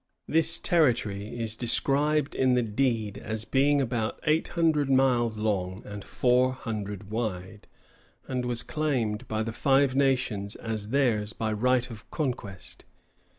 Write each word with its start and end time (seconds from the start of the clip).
This 0.27 0.57
territory 0.57 1.39
is 1.39 1.55
described 1.55 2.33
in 2.33 2.55
the 2.55 2.63
deed 2.63 3.19
as 3.19 3.45
being 3.45 3.79
about 3.79 4.19
eight 4.25 4.47
hundred 4.57 4.89
miles 4.89 5.37
long 5.37 5.83
and 5.85 6.03
four 6.03 6.53
hundred 6.53 7.11
wide, 7.11 7.67
and 8.27 8.43
was 8.43 8.63
claimed 8.63 9.27
by 9.27 9.43
the 9.43 9.53
Five 9.53 9.93
Nations 9.95 10.55
as 10.55 10.89
theirs 10.89 11.33
by 11.33 11.53
right 11.53 11.87
of 11.91 12.09
conquest. 12.09 12.83